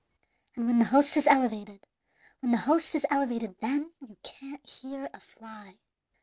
And 0.55 0.65
when 0.65 0.79
the 0.79 0.85
host 0.85 1.15
is 1.15 1.27
elevated 1.27 1.81
when 2.39 2.51
the 2.51 2.57
host 2.65 2.95
is 2.95 3.05
elevated, 3.11 3.57
then 3.59 3.91
you 4.01 4.17
can't 4.23 4.67
hear 4.67 5.11
a 5.13 5.19
fly. 5.19 5.77